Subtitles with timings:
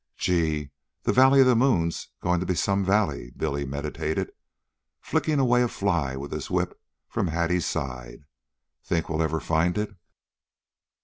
[0.17, 0.71] "Gee!
[1.03, 4.31] that valley of the moon's goin' to be some valley," Billy meditated,
[4.99, 8.25] flicking a fly away with his whip from Hattie's side.
[8.83, 9.95] "Think we'll ever find it?"